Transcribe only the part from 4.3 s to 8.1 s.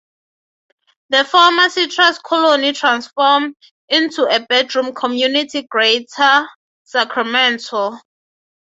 bedroom community of greater Sacramento.